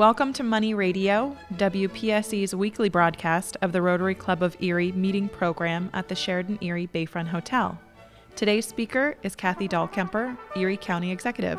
[0.00, 5.90] Welcome to Money Radio, WPSE's weekly broadcast of the Rotary Club of Erie meeting program
[5.92, 7.78] at the Sheraton Erie Bayfront Hotel.
[8.34, 11.58] Today's speaker is Kathy Dahlkemper, Erie County Executive.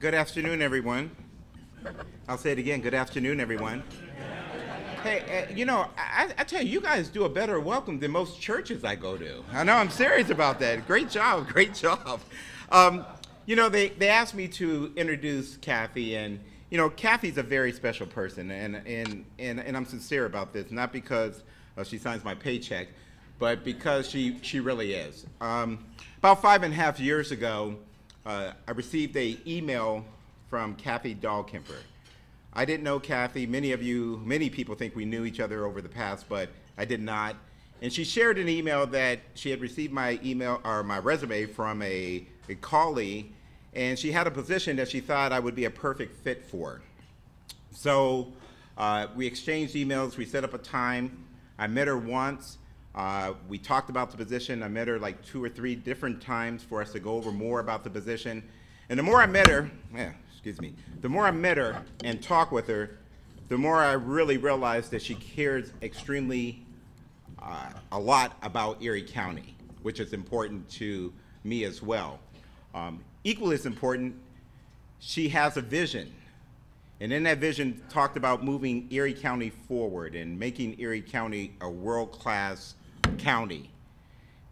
[0.00, 1.12] Good afternoon, everyone.
[2.28, 2.80] I'll say it again.
[2.80, 3.84] Good afternoon, everyone.
[5.02, 8.10] Hey, uh, you know, I, I, tell you, you guys do a better welcome than
[8.10, 9.44] most churches I go to.
[9.52, 10.88] I know I'm serious about that.
[10.88, 12.20] Great job, great job.
[12.72, 13.06] Um,
[13.46, 16.40] you know, they, they asked me to introduce Kathy, and,
[16.70, 20.72] you know, Kathy's a very special person, and, and, and, and I'm sincere about this,
[20.72, 21.44] not because
[21.76, 22.88] uh, she signs my paycheck,
[23.38, 25.26] but because she, she really is.
[25.40, 25.78] Um,
[26.18, 27.76] about five and a half years ago,
[28.26, 30.04] uh, I received a email
[30.50, 31.78] from Kathy Dahlkemper.
[32.58, 33.46] I didn't know Kathy.
[33.46, 36.86] Many of you, many people think we knew each other over the past, but I
[36.86, 37.36] did not.
[37.82, 41.80] And she shared an email that she had received my email or my resume from
[41.82, 43.32] a, a colleague,
[43.74, 46.82] and she had a position that she thought I would be a perfect fit for.
[47.70, 48.32] So
[48.76, 50.16] uh, we exchanged emails.
[50.16, 51.26] We set up a time.
[51.60, 52.58] I met her once.
[52.92, 54.64] Uh, we talked about the position.
[54.64, 57.60] I met her like two or three different times for us to go over more
[57.60, 58.42] about the position.
[58.88, 62.22] And the more I met her, yeah, excuse me, the more I met her and
[62.22, 62.96] talked with her,
[63.48, 66.64] the more I really realized that she cares extremely
[67.42, 72.20] uh, a lot about Erie County, which is important to me as well.
[72.72, 74.14] Um, equally as important,
[75.00, 76.14] she has a vision.
[77.00, 81.68] And in that vision, talked about moving Erie County forward and making Erie County a
[81.68, 82.76] world class
[83.18, 83.70] county.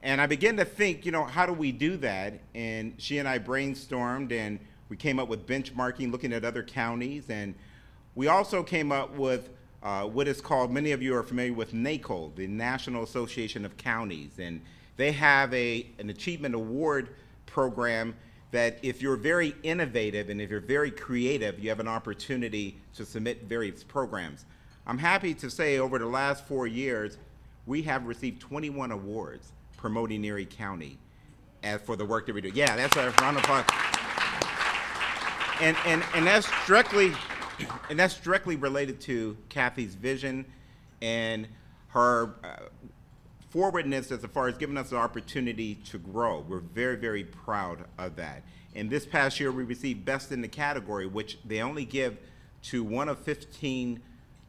[0.03, 2.41] And I began to think, you know, how do we do that?
[2.57, 7.29] And she and I brainstormed and we came up with benchmarking, looking at other counties.
[7.31, 7.55] And
[8.15, 9.51] we also came up with
[9.83, 13.77] uh, what is called, many of you are familiar with NACO, the National Association of
[13.77, 14.39] Counties.
[14.39, 14.61] And
[14.97, 17.11] they have a, an achievement award
[17.47, 18.15] program
[18.53, 23.05] that if you're very innovative and if you're very creative, you have an opportunity to
[23.05, 24.47] submit various programs.
[24.87, 27.19] I'm happy to say over the last four years,
[27.67, 30.99] we have received 21 awards promoting Erie County
[31.63, 32.51] as for the work that we do.
[32.55, 33.96] Yeah, that's a round of applause.
[35.61, 37.13] And, and, and that's directly
[37.89, 40.45] and that's directly related to Kathy's vision
[41.01, 41.47] and
[41.89, 42.57] her uh,
[43.51, 46.45] forwardness as far as giving us the opportunity to grow.
[46.47, 48.43] We're very, very proud of that.
[48.75, 52.19] And this past year, we received Best in the category, which they only give
[52.65, 54.01] to one of 15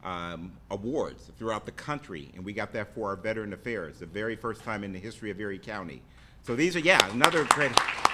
[0.04, 4.36] um, awards throughout the country, and we got that for our Veteran Affairs, the very
[4.36, 6.02] first time in the history of Erie County.
[6.42, 7.72] So these are, yeah, another great.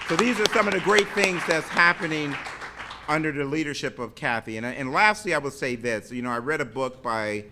[0.08, 2.34] So these are some of the great things that's happening
[3.08, 4.56] under the leadership of Kathy.
[4.56, 6.10] And, and lastly, I will say this.
[6.10, 7.44] You know, I read a book by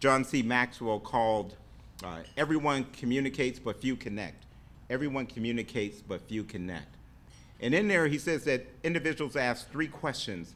[0.00, 0.42] John C.
[0.42, 1.54] Maxwell called
[2.02, 4.44] uh, Everyone Communicates But Few Connect.
[4.90, 6.94] Everyone communicates but few connect.
[7.60, 10.54] And in there, he says that individuals ask three questions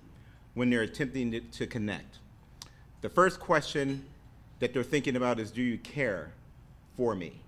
[0.54, 2.18] when they're attempting to, to connect.
[3.00, 4.04] The first question
[4.58, 6.32] that they're thinking about is Do you care
[6.96, 7.40] for me?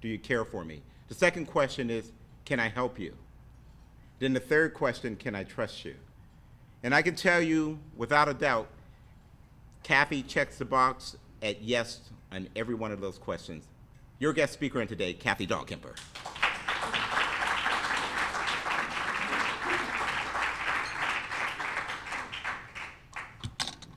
[0.00, 0.82] Do you care for me?
[1.08, 2.10] The second question is
[2.44, 3.14] Can I help you?
[4.18, 5.96] Then the third question Can I trust you?
[6.86, 8.68] And I can tell you without a doubt,
[9.82, 11.98] Kathy checks the box at yes
[12.30, 13.66] on every one of those questions.
[14.20, 15.96] Your guest speaker in today, Kathy Dahlkemper.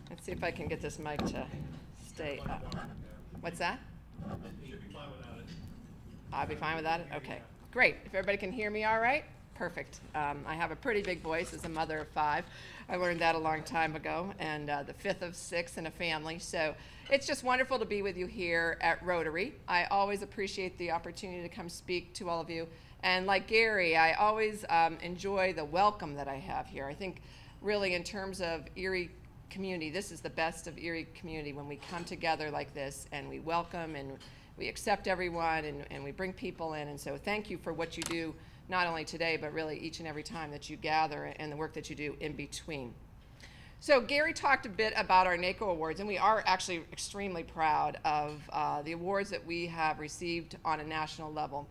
[0.10, 1.46] Let's see if I can get this mic to
[2.08, 2.76] stay up.
[3.42, 3.80] What's that?
[6.34, 7.08] I'll be fine without it?
[7.18, 7.98] Okay, great.
[8.08, 9.26] If everybody can hear me all right,
[9.60, 10.00] perfect.
[10.16, 12.46] Um, I have a pretty big voice as a mother of five.
[12.88, 15.92] I learned that a long time ago, and uh, the fifth of six in a
[15.92, 16.40] family.
[16.40, 16.74] So
[17.12, 19.54] it's just wonderful to be with you here at Rotary.
[19.68, 22.70] I always appreciate the opportunity to come speak to all of you.
[23.04, 26.86] And like Gary, I always um, enjoy the welcome that I have here.
[26.86, 27.22] I think,
[27.62, 29.12] really, in terms of Erie
[29.50, 29.90] community.
[29.90, 33.40] This is the best of Erie community when we come together like this and we
[33.40, 34.20] welcome and
[34.58, 36.88] we accept everyone and, and we bring people in.
[36.88, 38.36] And so thank you for what you do,
[38.70, 41.74] not only today, but really each and every time that you gather and the work
[41.74, 42.94] that you do in between.
[43.82, 47.98] So Gary talked a bit about our NACO awards, and we are actually extremely proud
[48.04, 51.68] of uh, the awards that we have received on a national level.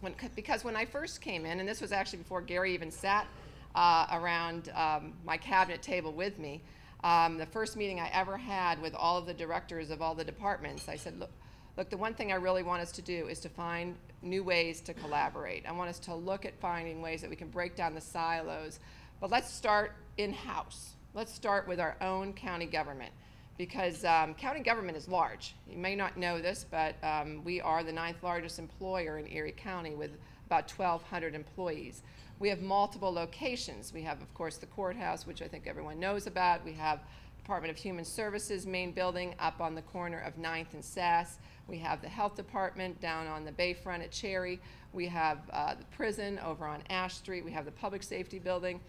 [0.00, 3.26] When, because when I first came in, and this was actually before Gary even sat
[3.74, 6.60] uh, around um, my cabinet table with me,
[7.04, 10.24] um, the first meeting I ever had with all of the directors of all the
[10.24, 11.30] departments, I said, look,
[11.78, 14.80] look, the one thing I really want us to do is to find new ways
[14.82, 15.64] to collaborate.
[15.64, 18.80] I want us to look at finding ways that we can break down the silos,
[19.20, 20.94] but let's start in house.
[21.14, 23.12] Let's start with our own county government
[23.56, 25.54] because um, county government is large.
[25.70, 29.54] You may not know this, but um, we are the ninth largest employer in Erie
[29.56, 30.10] County with
[30.46, 32.02] about 1,200 employees.
[32.40, 33.92] We have multiple locations.
[33.92, 36.64] We have, of course, the courthouse, which I think everyone knows about.
[36.64, 37.00] We have
[37.48, 41.38] Department of Human Services main building up on the corner of 9th and Sass.
[41.66, 44.60] We have the health department down on the bayfront at Cherry.
[44.92, 47.46] We have uh, the prison over on Ash Street.
[47.46, 48.80] We have the public safety building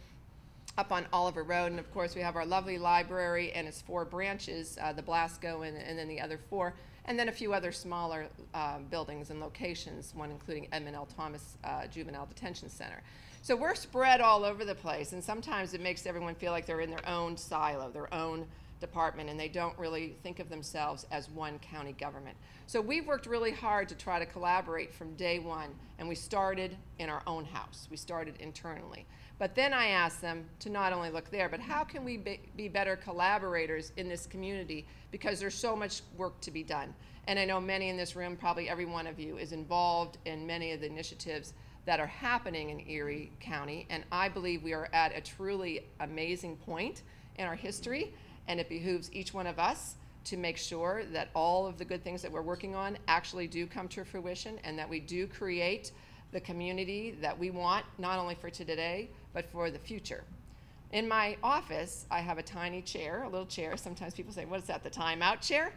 [0.78, 1.72] up on Oliver Road.
[1.72, 5.62] And of course, we have our lovely library and its four branches uh, the Blasco
[5.62, 6.74] and, and, then the other four,
[7.06, 11.08] and then a few other smaller uh, buildings and locations, one including Edmund L.
[11.16, 13.02] Thomas uh, Juvenile Detention Center.
[13.42, 16.82] So we're spread all over the place, and sometimes it makes everyone feel like they're
[16.82, 18.46] in their own silo, their own
[18.80, 22.36] department, and they don't really think of themselves as one county government.
[22.68, 26.78] So we've worked really hard to try to collaborate from day one, and we started
[27.00, 27.88] in our own house.
[27.90, 29.06] We started internally.
[29.40, 32.42] But then I asked them to not only look there, but how can we be,
[32.58, 36.94] be better collaborators in this community because there's so much work to be done.
[37.28, 40.46] And I know many in this room, probably every one of you, is involved in
[40.46, 41.54] many of the initiatives
[41.86, 43.88] that are happening in Erie County.
[43.90, 47.04] And I believe we are at a truly amazing point
[47.38, 48.14] in our history,
[48.48, 49.96] and it behooves each one of us
[50.26, 53.66] to make sure that all of the good things that we're working on actually do
[53.66, 55.92] come to fruition and that we do create
[56.32, 60.24] the community that we want, not only for today, but for the future.
[60.92, 63.78] In my office, I have a tiny chair, a little chair.
[63.78, 65.74] Sometimes people say, What is that, the timeout chair?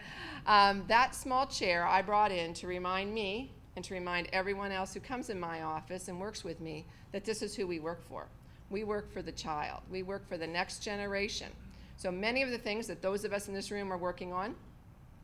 [0.46, 4.92] Um, that small chair I brought in to remind me and to remind everyone else
[4.94, 8.06] who comes in my office and works with me that this is who we work
[8.08, 8.26] for.
[8.70, 11.48] We work for the child, we work for the next generation.
[11.96, 14.54] So many of the things that those of us in this room are working on,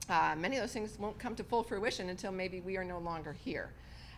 [0.08, 2.98] uh, many of those things won't come to full fruition until maybe we are no
[2.98, 3.70] longer here.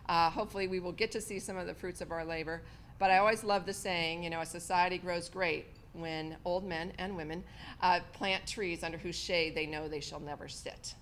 [0.07, 2.61] Uh, hopefully, we will get to see some of the fruits of our labor.
[2.99, 6.93] But I always love the saying, you know, a society grows great when old men
[6.97, 7.43] and women
[7.81, 10.93] uh, plant trees under whose shade they know they shall never sit.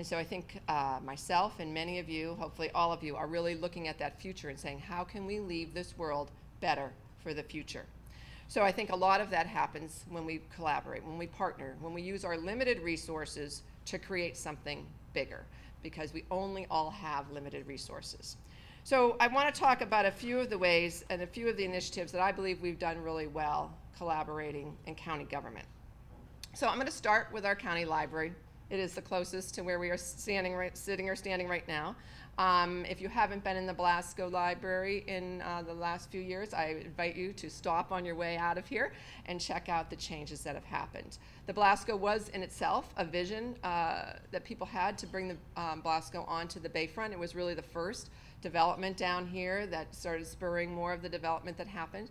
[0.00, 3.26] And so I think uh, myself and many of you, hopefully all of you, are
[3.26, 6.30] really looking at that future and saying, how can we leave this world
[6.62, 6.90] better
[7.22, 7.84] for the future?
[8.48, 11.92] So I think a lot of that happens when we collaborate, when we partner, when
[11.92, 15.44] we use our limited resources to create something bigger
[15.82, 18.38] because we only all have limited resources.
[18.84, 21.58] So I want to talk about a few of the ways and a few of
[21.58, 25.66] the initiatives that I believe we've done really well collaborating in county government.
[26.54, 28.32] So I'm going to start with our county library.
[28.70, 31.96] It is the closest to where we are standing right, sitting or standing right now.
[32.38, 36.54] Um, if you haven't been in the Blasco Library in uh, the last few years,
[36.54, 38.92] I invite you to stop on your way out of here
[39.26, 41.18] and check out the changes that have happened.
[41.46, 45.80] The Blasco was in itself a vision uh, that people had to bring the um,
[45.80, 47.10] Blasco onto the bayfront.
[47.10, 51.58] It was really the first development down here that started spurring more of the development
[51.58, 52.08] that happened.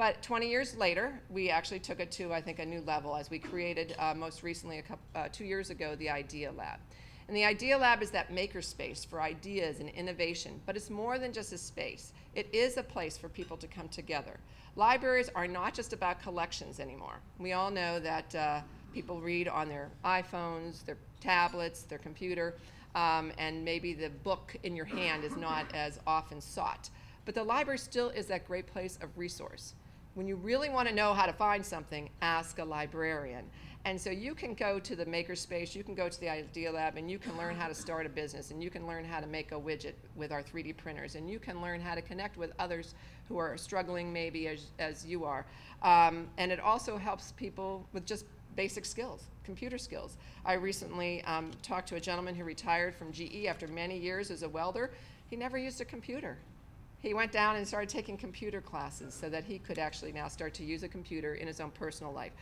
[0.00, 3.28] But 20 years later, we actually took it to, I think, a new level as
[3.28, 6.80] we created uh, most recently, a couple, uh, two years ago, the Idea Lab.
[7.28, 11.34] And the Idea Lab is that makerspace for ideas and innovation, but it's more than
[11.34, 12.14] just a space.
[12.34, 14.40] It is a place for people to come together.
[14.74, 17.20] Libraries are not just about collections anymore.
[17.38, 18.60] We all know that uh,
[18.94, 22.54] people read on their iPhones, their tablets, their computer,
[22.94, 26.88] um, and maybe the book in your hand is not as often sought.
[27.26, 29.74] But the library still is that great place of resource.
[30.14, 33.44] When you really want to know how to find something, ask a librarian.
[33.84, 36.96] And so you can go to the makerspace, you can go to the Idea Lab,
[36.96, 39.26] and you can learn how to start a business, and you can learn how to
[39.26, 42.52] make a widget with our 3D printers, and you can learn how to connect with
[42.58, 42.94] others
[43.28, 45.46] who are struggling maybe as, as you are.
[45.82, 48.26] Um, and it also helps people with just
[48.56, 50.18] basic skills, computer skills.
[50.44, 54.42] I recently um, talked to a gentleman who retired from GE after many years as
[54.42, 54.90] a welder.
[55.30, 56.36] He never used a computer.
[57.00, 60.52] He went down and started taking computer classes so that he could actually now start
[60.54, 62.32] to use a computer in his own personal life.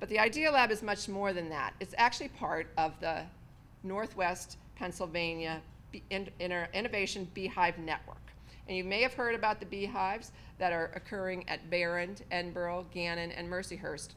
[0.00, 1.74] But the Idea Lab is much more than that.
[1.80, 3.22] It's actually part of the
[3.82, 5.62] Northwest Pennsylvania
[6.10, 8.18] Innovation Beehive Network.
[8.68, 13.32] And you may have heard about the beehives that are occurring at Behrend, Edinboro, Gannon,
[13.32, 14.10] and Mercyhurst.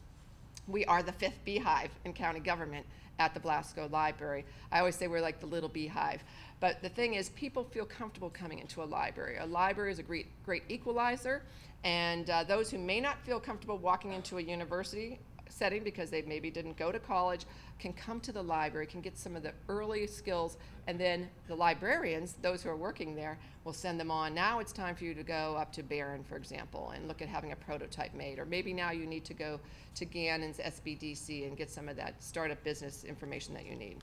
[0.68, 2.86] We are the fifth beehive in county government
[3.18, 4.46] at the Blasco Library.
[4.72, 6.24] I always say we're like the little beehive.
[6.60, 9.38] But the thing is, people feel comfortable coming into a library.
[9.38, 11.44] A library is a great, great equalizer,
[11.84, 15.20] and uh, those who may not feel comfortable walking into a university
[15.50, 17.46] setting because they maybe didn't go to college
[17.80, 20.58] can come to the library, can get some of the early skills,
[20.88, 24.34] and then the librarians, those who are working there, will send them on.
[24.34, 27.28] Now it's time for you to go up to Behrend, for example, and look at
[27.28, 28.40] having a prototype made.
[28.40, 29.60] Or maybe now you need to go
[29.96, 33.98] to Gannon's SBDC and get some of that startup business information that you need.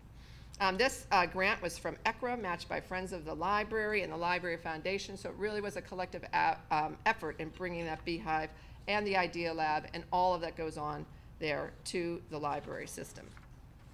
[0.60, 4.16] Um, this uh, grant was from ECRA, matched by Friends of the Library and the
[4.16, 8.50] Library Foundation, so it really was a collective a- um, effort in bringing that beehive
[8.88, 11.06] and the Idea Lab and all of that goes on
[11.38, 13.26] there to the library system.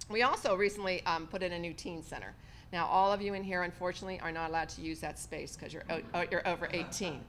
[0.09, 2.33] We also recently um, put in a new teen center.
[2.71, 5.73] Now, all of you in here, unfortunately, are not allowed to use that space because
[5.73, 7.19] you're, o- you're over 18.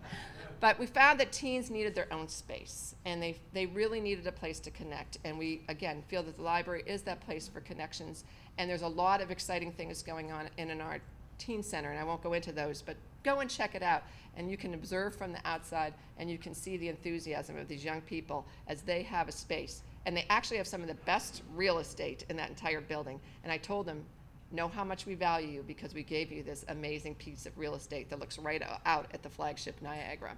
[0.61, 4.33] But we found that teens needed their own space, and they, they really needed a
[4.33, 5.17] place to connect.
[5.25, 8.25] And we, again, feel that the library is that place for connections.
[8.61, 10.99] And there's a lot of exciting things going on in, in our
[11.39, 14.03] teen center, and I won't go into those, but go and check it out.
[14.37, 17.83] And you can observe from the outside, and you can see the enthusiasm of these
[17.83, 19.81] young people as they have a space.
[20.05, 23.19] And they actually have some of the best real estate in that entire building.
[23.45, 24.05] And I told them,
[24.53, 27.77] know how much we value you because we gave you this amazing piece of real
[27.77, 30.37] estate that looks right out at the flagship Niagara.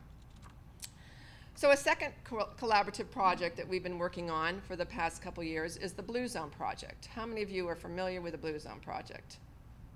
[1.55, 5.45] So a second co- collaborative project that we've been working on for the past couple
[5.45, 7.07] years is the Blue Zone Project.
[7.07, 9.37] How many of you are familiar with the Blue Zone Project?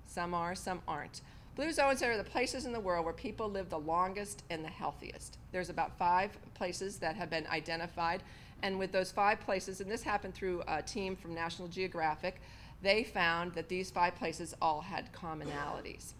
[0.05, 1.21] Some are, some aren't.
[1.55, 4.69] Blue zones are the places in the world where people live the longest and the
[4.69, 5.39] healthiest.
[5.51, 8.21] There's about five places that have been identified,
[8.61, 12.39] and with those five places, and this happened through a team from National Geographic,
[12.83, 16.13] they found that these five places all had commonalities.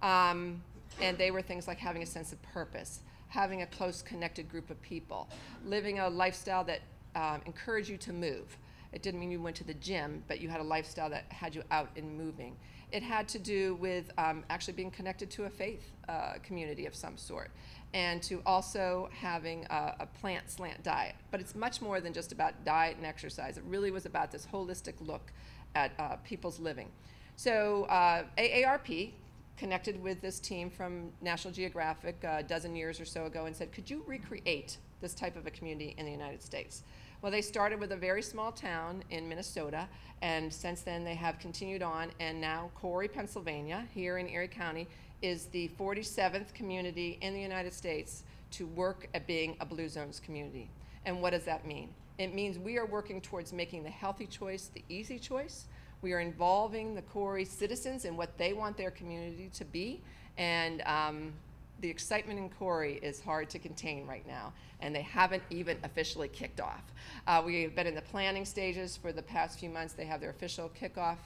[0.00, 0.62] Um,
[1.00, 3.00] and they were things like having a sense of purpose,
[3.34, 5.28] having a close connected group of people,
[5.66, 6.80] living a lifestyle that
[7.16, 8.56] um, encouraged you to move.
[8.92, 11.52] It didn't mean you went to the gym, but you had a lifestyle that had
[11.52, 12.56] you out and moving.
[12.92, 16.94] It had to do with um, actually being connected to a faith uh, community of
[16.94, 17.50] some sort
[17.92, 21.14] and to also having a, a, plant slant diet.
[21.32, 23.56] But it's much more than just about diet and exercise.
[23.56, 25.32] It really was about this holistic look
[25.74, 26.88] at uh, people's living.
[27.36, 29.12] So uh, AARP
[29.56, 33.54] connected with this team from National Geographic uh, a dozen years or so ago and
[33.54, 36.82] said, could you recreate this type of a community in the United States?
[37.22, 39.88] Well, they started with a very small town in Minnesota,
[40.20, 44.86] and since then they have continued on, and now Corry, Pennsylvania, here in Erie County,
[45.22, 50.20] is the 47th community in the United States to work at being a Blue Zones
[50.20, 50.68] community.
[51.06, 51.88] And what does that mean?
[52.18, 55.66] It means we are working towards making the healthy choice the easy choice.
[56.04, 60.02] We are involving the Corry citizens in what they want their community to be.
[60.36, 61.32] And um,
[61.80, 66.28] the excitement in Corry is hard to contain right now, and they haven't even officially
[66.28, 66.82] kicked off.
[67.26, 69.94] Uh, we have been in the planning stages for the past few months.
[69.94, 71.16] They have their official kickoff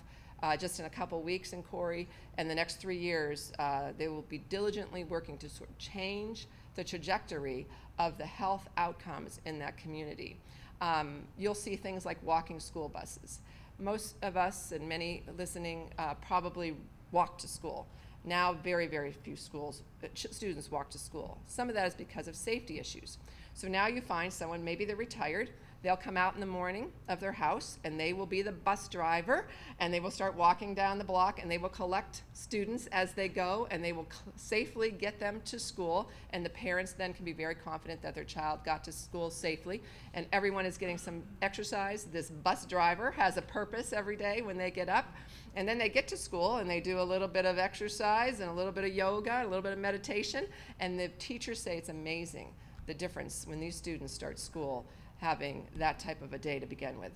[0.44, 2.06] uh, just in a couple weeks in Corry,
[2.36, 6.46] and the next three years, uh, they will be diligently working to sort of change
[6.76, 7.66] the trajectory
[7.98, 10.36] of the health outcomes in that community
[10.80, 13.40] um, you'll see things like walking school buses.
[13.78, 16.74] Most of us and many listening uh, probably
[17.12, 17.86] walk to school.
[18.24, 21.38] Now, very, very few schools, uh, students walk to school.
[21.46, 23.18] Some of that is because of safety issues.
[23.54, 27.20] So now you find someone, maybe they're retired, They'll come out in the morning of
[27.20, 29.46] their house and they will be the bus driver
[29.78, 33.28] and they will start walking down the block and they will collect students as they
[33.28, 36.10] go and they will safely get them to school.
[36.30, 39.80] And the parents then can be very confident that their child got to school safely
[40.14, 42.04] and everyone is getting some exercise.
[42.04, 45.06] This bus driver has a purpose every day when they get up.
[45.54, 48.50] And then they get to school and they do a little bit of exercise and
[48.50, 50.46] a little bit of yoga, and a little bit of meditation.
[50.80, 52.48] And the teachers say it's amazing
[52.86, 54.86] the difference when these students start school
[55.18, 57.12] having that type of a day to begin with.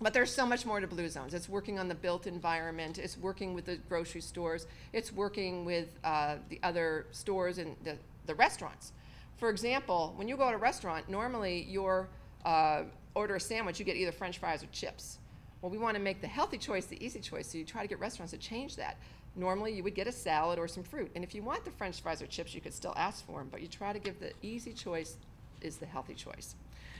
[0.00, 1.32] But there's so much more to Blue Zones.
[1.32, 5.88] It's working on the built environment, it's working with the grocery stores, it's working with
[6.04, 8.92] uh, the other stores and the, the restaurants.
[9.38, 12.08] For example, when you go to a restaurant, normally your
[12.44, 12.82] uh,
[13.14, 15.18] order a sandwich, you get either french fries or chips.
[15.62, 17.88] Well, we want to make the healthy choice the easy choice, so you try to
[17.88, 18.98] get restaurants to change that.
[19.34, 21.10] Normally, you would get a salad or some fruit.
[21.14, 23.48] And if you want the french fries or chips, you could still ask for them,
[23.50, 25.16] but you try to give the easy choice
[25.60, 26.54] is the healthy choice.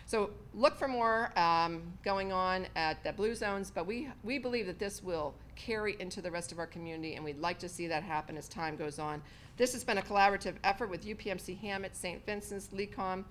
[0.07, 4.67] So look for more um, going on at the Blue Zones, but we, we believe
[4.67, 7.89] that this will carry into the rest of our community, and we'd like to see
[7.89, 9.21] that happen as time goes on.
[9.57, 12.25] This has been a collaborative effort with UPMC Hamot, St.
[12.25, 13.25] Vincent's, LECOM,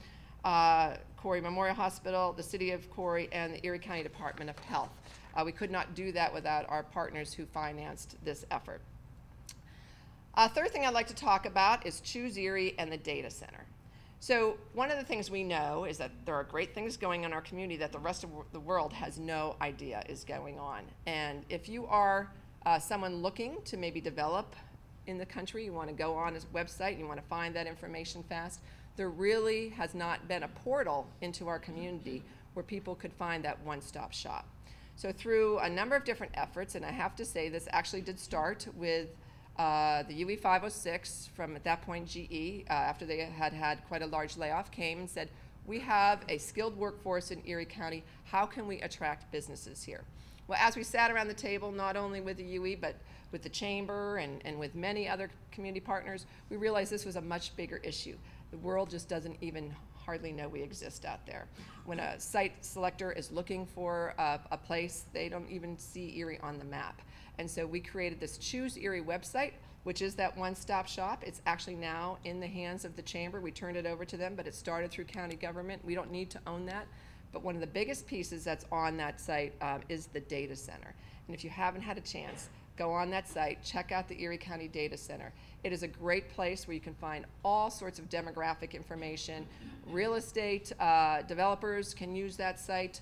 [0.43, 4.91] uh, Corry Memorial Hospital, the City of Corry, and the Erie County Department of Health.
[5.33, 8.81] Uh, we could not do that without our partners who financed this effort.
[10.33, 13.65] Uh, third thing I'd like to talk about is Choose Erie and the Data Center.
[14.25, 17.25] So, one of the things we know is that there are great things going on
[17.25, 20.81] in our community that the rest of the world has no idea is going on.
[21.05, 22.31] And if you are
[22.65, 24.55] uh, someone looking to maybe develop
[25.05, 27.55] in the country, you want to go on his website, and you want to find
[27.55, 28.61] that information fast,
[28.95, 32.23] there really has not been a portal into our community
[32.55, 34.49] where people could find that one stop shop.
[34.95, 38.19] So, through a number of different efforts, and I have to say this actually did
[38.19, 39.09] start with
[39.57, 44.01] uh, the UE 506 from at that point GE, uh, after they had had quite
[44.01, 45.29] a large layoff, came and said,
[45.65, 48.03] We have a skilled workforce in Erie County.
[48.25, 50.03] How can we attract businesses here?
[50.47, 52.95] Well, as we sat around the table, not only with the UE, but
[53.31, 57.21] with the Chamber and, and with many other community partners, we realized this was a
[57.21, 58.15] much bigger issue.
[58.51, 59.73] The world just doesn't even
[60.05, 61.47] hardly know we exist out there.
[61.85, 66.39] When a site selector is looking for a, a place, they don't even see Erie
[66.41, 67.01] on the map.
[67.37, 71.23] And so we created this Choose Erie website, which is that one stop shop.
[71.25, 73.39] It's actually now in the hands of the chamber.
[73.39, 75.83] We turned it over to them, but it started through county government.
[75.85, 76.87] We don't need to own that.
[77.31, 80.95] But one of the biggest pieces that's on that site um, is the data center.
[81.27, 84.37] And if you haven't had a chance, go on that site, check out the Erie
[84.37, 85.33] County Data Center.
[85.63, 89.45] It is a great place where you can find all sorts of demographic information.
[89.87, 93.01] Real estate uh, developers can use that site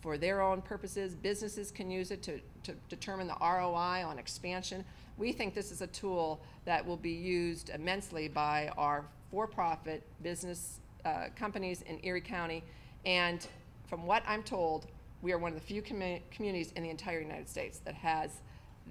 [0.00, 1.14] for their own purposes.
[1.14, 4.84] Businesses can use it to, to determine the ROI on expansion.
[5.18, 10.02] We think this is a tool that will be used immensely by our for profit
[10.22, 12.62] business uh, companies in Erie County.
[13.06, 13.46] And
[13.88, 14.86] from what I'm told,
[15.22, 18.42] we are one of the few commu- communities in the entire United States that has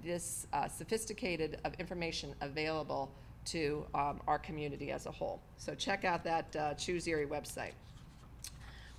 [0.03, 3.11] this uh, sophisticated of information available
[3.45, 5.41] to um, our community as a whole.
[5.57, 7.73] So check out that uh, Choose Erie website.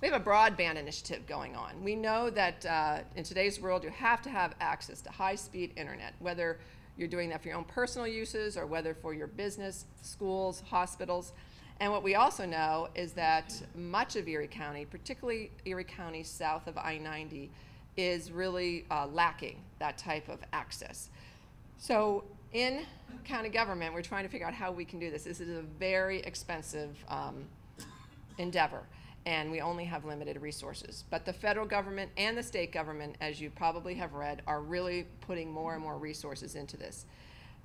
[0.01, 1.81] We have a broadband initiative going on.
[1.81, 5.71] We know that uh, in today's world, you have to have access to high speed
[5.77, 6.59] internet, whether
[6.97, 11.31] you're doing that for your own personal uses or whether for your business, schools, hospitals.
[11.79, 16.67] And what we also know is that much of Erie County, particularly Erie County south
[16.67, 17.49] of I 90,
[17.95, 21.09] is really uh, lacking that type of access.
[21.77, 22.23] So,
[22.53, 22.85] in
[23.25, 25.23] county government, we're trying to figure out how we can do this.
[25.23, 27.45] This is a very expensive um,
[28.37, 28.81] endeavor,
[29.25, 31.03] and we only have limited resources.
[31.09, 35.07] But the federal government and the state government, as you probably have read, are really
[35.21, 37.05] putting more and more resources into this.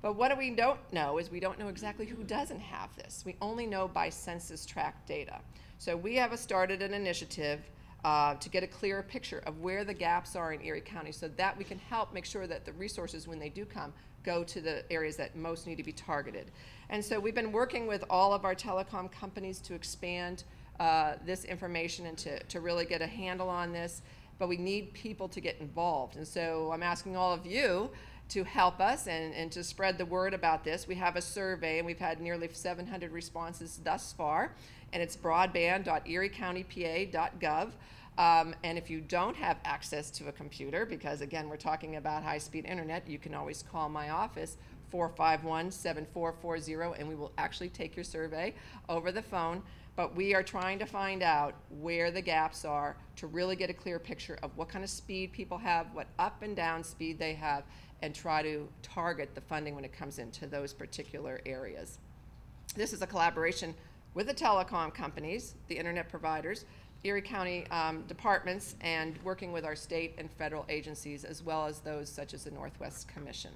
[0.01, 3.23] But what we don't know is we don't know exactly who doesn't have this.
[3.25, 5.39] We only know by census tract data.
[5.77, 7.59] So we have started an initiative
[8.03, 11.27] uh, to get a clearer picture of where the gaps are in Erie County so
[11.35, 14.61] that we can help make sure that the resources, when they do come, go to
[14.61, 16.51] the areas that most need to be targeted.
[16.89, 20.43] And so we've been working with all of our telecom companies to expand
[20.79, 24.01] uh, this information and to, to really get a handle on this,
[24.37, 26.15] but we need people to get involved.
[26.15, 27.89] And so I'm asking all of you
[28.29, 30.87] to help us and, and to spread the word about this.
[30.87, 34.55] We have a survey, and we've had nearly 700 responses thus far,
[34.93, 37.71] and it's broadband.eriecountypa.gov.
[38.17, 42.23] Um, and if you don't have access to a computer, because again, we're talking about
[42.23, 44.57] high speed internet, you can always call my office,
[44.89, 48.53] 451 7440, and we will actually take your survey
[48.89, 49.61] over the phone.
[49.95, 53.73] But we are trying to find out where the gaps are to really get a
[53.73, 57.33] clear picture of what kind of speed people have, what up and down speed they
[57.33, 57.63] have,
[58.01, 61.99] and try to target the funding when it comes into those particular areas.
[62.75, 63.73] This is a collaboration
[64.13, 66.65] with the telecom companies, the internet providers,
[67.03, 71.79] Erie County um, departments, and working with our state and federal agencies, as well as
[71.79, 73.51] those such as the Northwest Commission.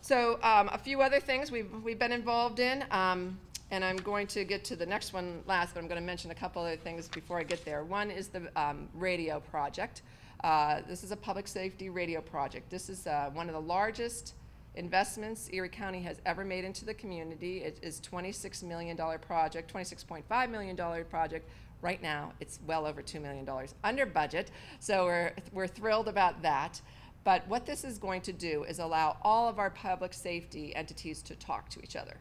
[0.00, 3.38] So, um, a few other things we've, we've been involved in, um,
[3.70, 6.30] and I'm going to get to the next one last, but I'm going to mention
[6.30, 7.84] a couple other things before I get there.
[7.84, 10.02] One is the um, radio project.
[10.44, 12.70] Uh, this is a public safety radio project.
[12.70, 14.34] This is uh, one of the largest
[14.76, 17.58] investments Erie County has ever made into the community.
[17.58, 21.48] It is $26 million project, $26.5 million project.
[21.82, 23.48] Right now, it's well over $2 million
[23.84, 26.80] under budget, so we're, we're thrilled about that.
[27.24, 31.20] But what this is going to do is allow all of our public safety entities
[31.22, 32.16] to talk to each other.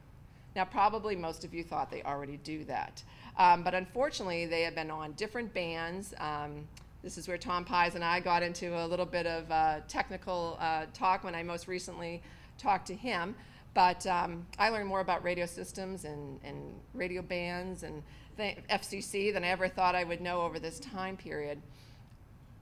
[0.55, 3.03] Now, probably most of you thought they already do that.
[3.37, 6.15] Um, but unfortunately, they have been on different bands.
[6.17, 6.67] Um,
[7.07, 10.57] this is where Tom Pies and I got into a little bit of uh, technical
[10.59, 12.21] uh, talk when I most recently
[12.57, 13.33] talked to him.
[13.73, 16.57] But um, I learned more about radio systems and, and
[16.93, 18.03] radio bands and
[18.37, 21.61] FCC than I ever thought I would know over this time period.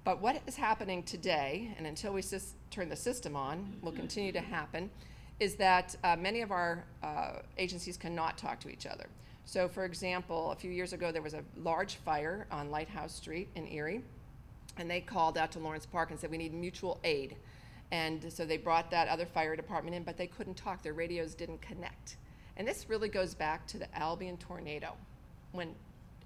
[0.04, 2.22] But what is happening today, and until we
[2.70, 4.92] turn the system on, will continue to happen,
[5.40, 9.08] is that uh, many of our uh, agencies cannot talk to each other.
[9.44, 13.48] So, for example, a few years ago, there was a large fire on Lighthouse Street
[13.56, 14.02] in Erie,
[14.78, 17.36] and they called out to Lawrence Park and said, We need mutual aid.
[17.92, 20.82] And so they brought that other fire department in, but they couldn't talk.
[20.82, 22.18] Their radios didn't connect.
[22.58, 24.94] And this really goes back to the Albion tornado
[25.52, 25.76] when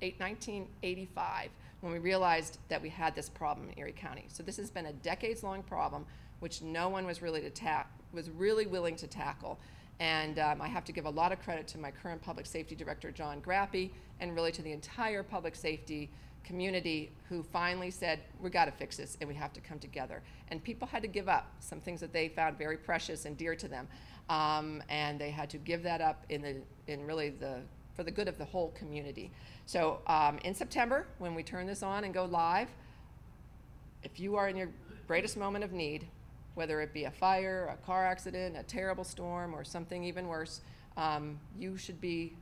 [0.02, 1.50] 1985
[1.82, 4.26] when we realized that we had this problem in Erie County.
[4.28, 6.06] So this has been a decades-long problem
[6.40, 9.60] which no one was really to ta- was really willing to tackle.
[10.00, 12.76] And um, I have to give a lot of credit to my current public safety
[12.76, 16.10] director, John Grappy, and really to the entire public safety
[16.44, 20.22] community who finally said, we got to fix this and we have to come together.
[20.50, 23.56] And people had to give up some things that they found very precious and dear
[23.56, 23.88] to them.
[24.30, 26.56] Um, and they had to give that up in, the,
[26.88, 27.62] in really the,
[27.96, 29.32] for the good of the whole community.
[29.66, 32.70] So um, in September, when we turn this on and go live,
[34.04, 34.70] if you are in your
[35.08, 36.08] greatest moment of need,
[36.56, 40.62] whether it be a fire, a car accident, a terrible storm, or something even worse,
[40.98, 42.34] um, you should be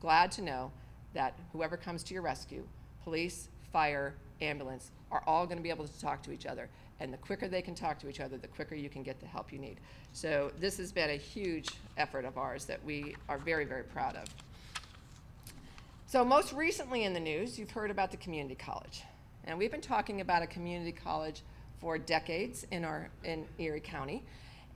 [0.00, 0.70] glad to know
[1.14, 2.64] that whoever comes to your rescue,
[3.04, 6.68] police, fire, ambulance, are all going to be able to talk to each other.
[7.00, 9.26] And the quicker they can talk to each other, the quicker you can get the
[9.26, 9.78] help you need.
[10.12, 14.16] So this has been a huge effort of ours that we are very, very proud
[14.16, 14.24] of.
[16.06, 19.02] So most recently in the news, you've heard about the community college.
[19.44, 21.42] And we've been talking about a community college
[21.80, 24.24] for decades in our in Erie County.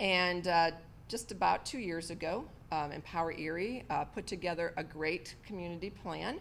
[0.00, 0.72] And uh,
[1.08, 6.38] just about two years ago, um, Empower Erie uh, put together a great community plan,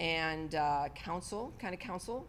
[0.00, 2.26] and uh, council, kind of council,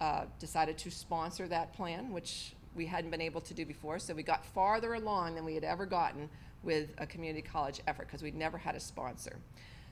[0.00, 3.98] uh, decided to sponsor that plan, which we hadn't been able to do before.
[3.98, 6.28] So we got farther along than we had ever gotten
[6.62, 9.36] with a community college effort because we'd never had a sponsor.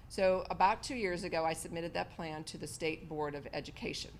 [0.08, 4.10] So about two years ago, I submitted that plan to the State Board of Education.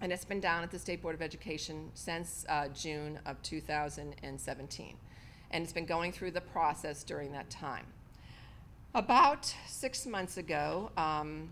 [0.00, 4.96] And it's been down at the State Board of Education since uh, June of 2017.
[5.50, 7.84] And it's been going through the process during that time.
[8.94, 11.50] About six months ago, um,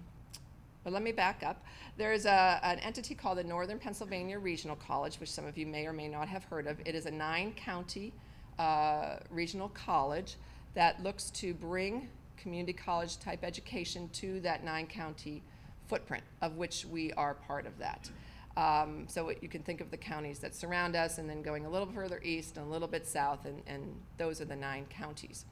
[0.84, 1.64] but let me back up.
[1.96, 5.86] There's a, an entity called the Northern Pennsylvania Regional College, which some of you may
[5.86, 6.78] or may not have heard of.
[6.84, 8.12] It is a nine county
[8.58, 10.36] uh, regional college
[10.74, 15.42] that looks to bring community college type education to that nine county
[15.88, 18.08] footprint, of which we are part of that.
[18.56, 21.70] Um, so you can think of the counties that surround us and then going a
[21.70, 25.44] little further east and a little bit south, and, and those are the nine counties.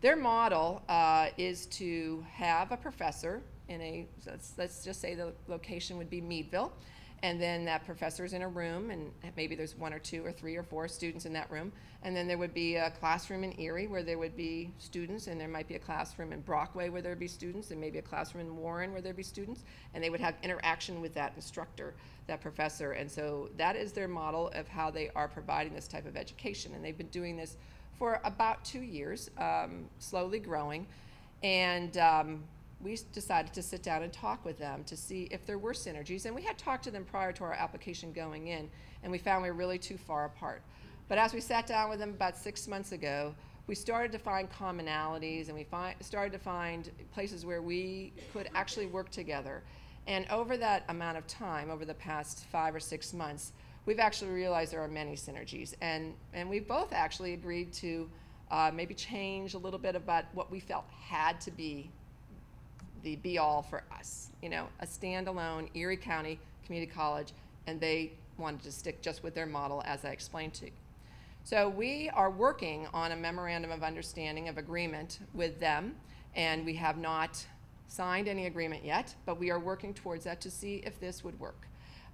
[0.00, 5.32] Their model uh, is to have a professor in a, let's, let's just say the
[5.46, 6.72] location would be Meadville,
[7.22, 10.30] and then that professor is in a room, and maybe there's one or two or
[10.30, 11.72] three or four students in that room.
[12.04, 15.40] And then there would be a classroom in Erie where there would be students, and
[15.40, 18.46] there might be a classroom in Brockway where there'd be students, and maybe a classroom
[18.46, 19.64] in Warren where there'd be students.
[19.94, 21.94] And they would have interaction with that instructor,
[22.28, 22.92] that professor.
[22.92, 26.72] And so that is their model of how they are providing this type of education.
[26.74, 27.56] And they've been doing this
[27.98, 30.86] for about two years, um, slowly growing.
[31.42, 32.44] And um,
[32.80, 36.26] we decided to sit down and talk with them to see if there were synergies.
[36.26, 38.70] And we had talked to them prior to our application going in,
[39.02, 40.62] and we found we were really too far apart.
[41.08, 43.34] But as we sat down with them about six months ago,
[43.66, 48.48] we started to find commonalities and we fi- started to find places where we could
[48.54, 49.62] actually work together.
[50.06, 53.52] And over that amount of time, over the past five or six months,
[53.84, 55.74] we've actually realized there are many synergies.
[55.82, 58.08] And, and we both actually agreed to
[58.50, 61.90] uh, maybe change a little bit about what we felt had to be
[63.02, 64.28] the be all for us.
[64.42, 67.32] You know, a standalone Erie County Community College,
[67.66, 70.72] and they wanted to stick just with their model as I explained to you.
[71.44, 75.94] So we are working on a memorandum of understanding of agreement with them,
[76.34, 77.44] and we have not
[77.88, 81.38] signed any agreement yet, but we are working towards that to see if this would
[81.40, 81.66] work.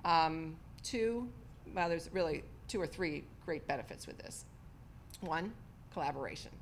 [0.05, 1.29] Um, two,
[1.75, 4.45] well, there's really two or three great benefits with this.
[5.21, 5.53] One,
[5.93, 6.53] collaboration.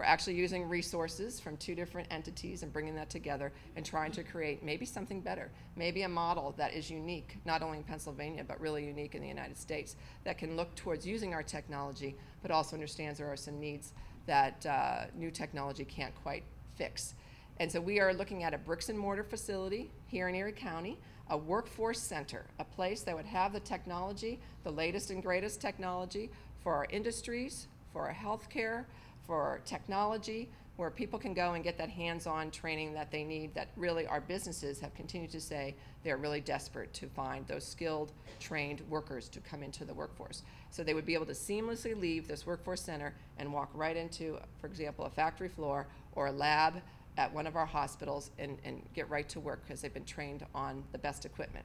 [0.00, 4.22] We're actually using resources from two different entities and bringing that together and trying to
[4.22, 8.58] create maybe something better, maybe a model that is unique, not only in Pennsylvania, but
[8.62, 12.76] really unique in the United States, that can look towards using our technology, but also
[12.76, 13.92] understands there are some needs
[14.24, 16.44] that uh, new technology can't quite
[16.78, 17.14] fix.
[17.58, 20.96] And so we are looking at a bricks and mortar facility here in Erie County,
[21.28, 26.30] a workforce center, a place that would have the technology, the latest and greatest technology
[26.62, 28.86] for our industries, for our healthcare,
[29.30, 33.68] for technology, where people can go and get that hands-on training that they need that
[33.76, 38.82] really our businesses have continued to say they're really desperate to find those skilled trained
[38.90, 40.42] workers to come into the workforce.
[40.72, 44.36] So they would be able to seamlessly leave this workforce center and walk right into
[44.60, 46.82] for example a factory floor or a lab
[47.16, 50.44] at one of our hospitals and, and get right to work because they've been trained
[50.56, 51.64] on the best equipment.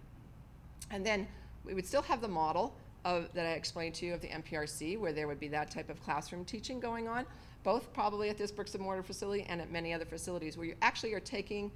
[0.92, 1.28] And then
[1.64, 2.76] we would still have the model
[3.06, 5.90] of, that I explained to you of the NPRC, where there would be that type
[5.90, 7.26] of classroom teaching going on,
[7.66, 10.76] both probably at this bricks and mortar facility and at many other facilities where you
[10.84, 11.72] actually are taking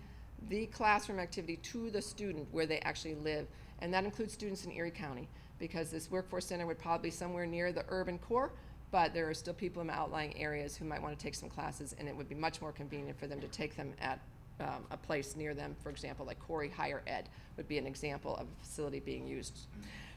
[0.47, 3.47] the classroom activity to the student where they actually live.
[3.79, 7.47] And that includes students in Erie County because this workforce center would probably be somewhere
[7.47, 8.51] near the urban core,
[8.91, 11.95] but there are still people in outlying areas who might want to take some classes,
[11.97, 14.19] and it would be much more convenient for them to take them at
[14.59, 15.75] um, a place near them.
[15.81, 19.65] For example, like Corry Higher Ed would be an example of a facility being used.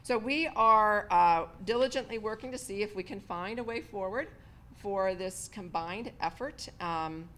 [0.02, 4.28] So we are uh, diligently working to see if we can find a way forward
[4.82, 6.68] for this combined effort.
[6.80, 7.28] Um,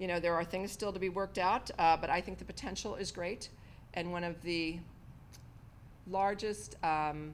[0.00, 2.44] you know, there are things still to be worked out, uh, but I think the
[2.44, 3.48] potential is great.
[3.94, 4.78] And one of the
[6.10, 7.32] largest um,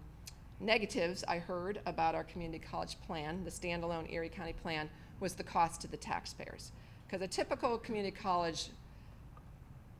[0.61, 4.88] negatives I heard about our community college plan, the standalone Erie County plan,
[5.20, 6.72] was the cost to the taxpayers.
[7.07, 8.68] Because a typical community college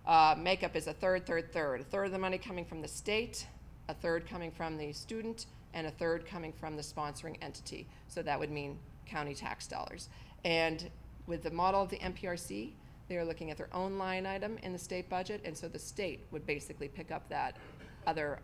[0.07, 1.81] uh, makeup is a third, third, third.
[1.81, 3.47] A third of the money coming from the state,
[3.89, 7.87] a third coming from the student, and a third coming from the sponsoring entity.
[8.09, 10.09] So that would mean county tax dollars.
[10.45, 10.89] And
[11.27, 12.73] with the model of the NPRC,
[13.09, 15.79] They are looking at their own line item in the state budget, and so the
[15.79, 17.57] state would basically pick up that
[18.07, 18.39] other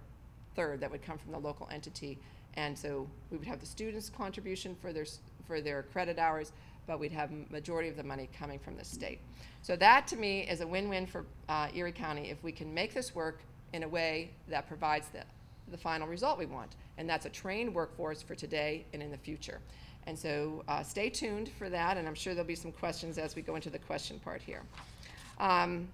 [0.54, 2.18] third that would come from the local entity.
[2.54, 5.06] And so we would have the students' contribution for their,
[5.46, 6.52] for their credit hours,
[6.86, 9.20] but we'd have majority of the money coming from the state.
[9.62, 12.92] So that, to me, is a win-win for uh, Erie County if we can make
[12.92, 13.40] this work
[13.72, 15.22] in a way that provides the,
[15.70, 16.76] the final result we want.
[16.98, 19.60] And that's a trained workforce for today and in the future.
[20.06, 23.36] And so uh, stay tuned for that, and I'm sure there'll be some questions as
[23.36, 24.62] we go into the question part here.
[25.38, 25.88] Um,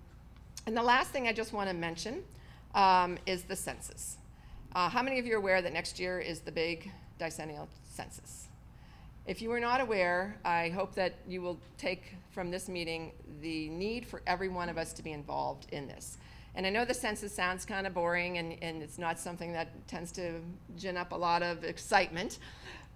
[0.66, 2.22] and the last thing I just want to mention
[2.74, 4.16] um, is the census.
[4.74, 8.48] Uh, how many of you are aware that next year is the big decennial census?
[9.26, 13.10] If you are not aware, I hope that you will take from this meeting
[13.40, 16.18] the need for every one of us to be involved in this.
[16.56, 19.86] And I know the census sounds kind of boring and, and it's not something that
[19.86, 20.40] tends to
[20.78, 22.38] gin up a lot of excitement,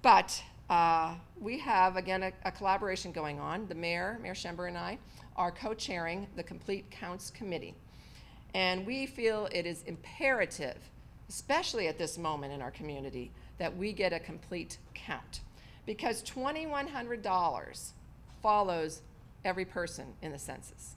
[0.00, 3.66] but uh, we have, again, a, a collaboration going on.
[3.66, 4.98] The mayor, Mayor Schember, and I
[5.36, 7.74] are co chairing the Complete Counts Committee.
[8.54, 10.78] And we feel it is imperative,
[11.28, 15.40] especially at this moment in our community, that we get a complete count.
[15.86, 17.90] Because $2,100
[18.40, 19.02] follows
[19.44, 20.94] every person in the census.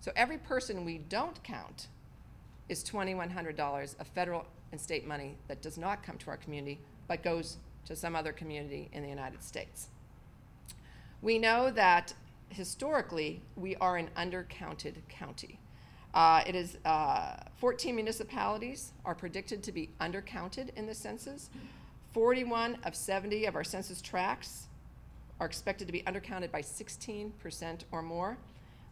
[0.00, 1.88] So every person we don't count
[2.68, 7.22] is $2,100 of federal and state money that does not come to our community, but
[7.22, 9.88] goes to some other community in the United States.
[11.22, 12.14] We know that
[12.48, 15.58] historically, we are an undercounted county.
[16.12, 21.50] Uh, it is uh, 14 municipalities are predicted to be undercounted in the census.
[22.12, 24.68] 41 of 70 of our census tracts
[25.40, 27.32] are expected to be undercounted by 16%
[27.90, 28.38] or more.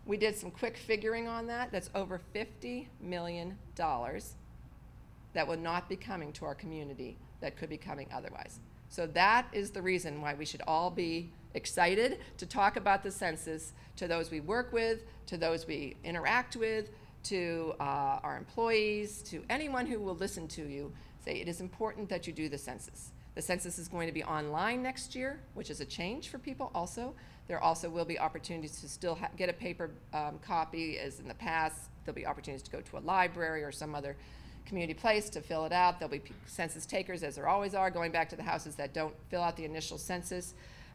[0.04, 1.70] We did some quick figuring on that.
[1.70, 7.76] That's over $50 million that will not be coming to our community that could be
[7.76, 8.60] coming otherwise.
[8.88, 13.10] So that is the reason why we should all be excited to talk about the
[13.10, 16.90] census to those we work with, to those we interact with,
[17.24, 20.92] to uh, our employees, to anyone who will listen to you.
[21.24, 23.12] Say it is important that you do the census.
[23.34, 26.70] The census is going to be online next year, which is a change for people
[26.74, 27.14] also.
[27.48, 31.34] There also will be opportunities to still get a paper um, copy as in the
[31.34, 31.90] past.
[32.04, 34.16] There'll be opportunities to go to a library or some other
[34.64, 35.98] community place to fill it out.
[35.98, 39.14] There'll be census takers, as there always are, going back to the houses that don't
[39.28, 40.54] fill out the initial census.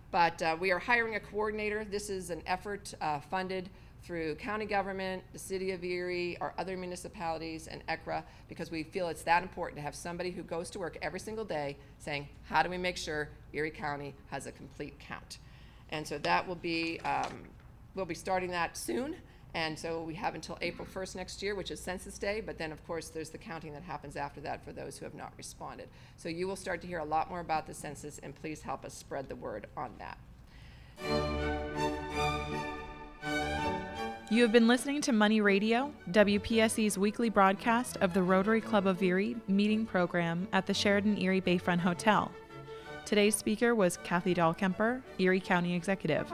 [0.09, 1.83] But uh, we are hiring a coordinator.
[1.83, 3.69] This is an effort uh, funded
[4.03, 9.09] through county government, the city of Erie, our other municipalities, and ECRA, because we feel
[9.09, 12.63] it's that important to have somebody who goes to work every single day saying, how
[12.63, 15.39] do we make sure Erie County has a complete count?
[15.89, 17.43] And so that will be, um,
[17.95, 19.15] we'll be starting that soon.
[19.53, 22.71] And so we have until April 1st next year, which is Census Day, but then,
[22.71, 25.87] of course, there's the counting that happens after that for those who have not responded.
[26.17, 28.85] So you will start to hear a lot more about the census, and please help
[28.85, 30.17] us spread the word on that.
[34.29, 39.01] You have been listening to Money Radio, WPSE's weekly broadcast of the Rotary Club of
[39.01, 42.29] Erie meeting program at the Sheraton Erie Bayfront Hotel.
[43.07, 46.29] Today's speaker was Kathy Dahlkemper, Erie County Executive.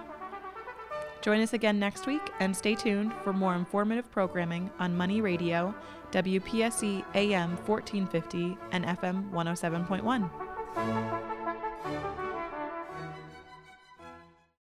[1.22, 5.76] Join us again next week and stay tuned for more informative programming on Money Radio,
[6.10, 11.33] WPSE AM 1450 and FM 107.1.